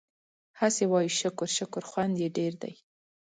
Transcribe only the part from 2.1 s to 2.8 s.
يې ډېر دی